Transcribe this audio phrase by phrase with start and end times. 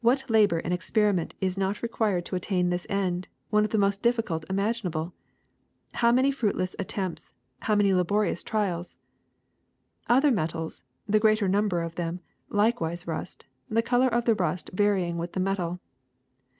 [0.00, 3.78] What labor and experiment has it not required to attain this end, one of the
[3.82, 5.12] most difficult imaginable!
[5.94, 7.32] How many fruitless attempts,
[7.62, 8.94] how many laborious trials!
[8.96, 8.96] ^^
[10.08, 14.70] Other metals, the greater number of them, like wise rust, the color of the rust
[14.72, 15.80] varying with the metal.